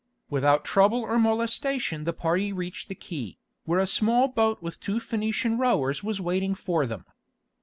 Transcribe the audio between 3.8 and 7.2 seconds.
small boat with two Phœnician rowers was waiting for them.